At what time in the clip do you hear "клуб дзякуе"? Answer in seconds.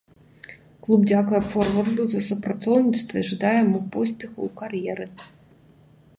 0.85-1.41